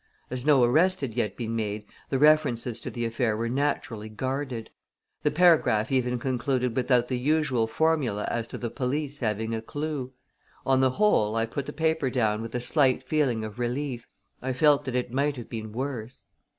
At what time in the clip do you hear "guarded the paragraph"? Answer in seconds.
4.09-5.91